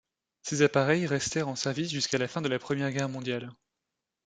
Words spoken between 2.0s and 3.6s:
la fin de la Première Guerre mondiale.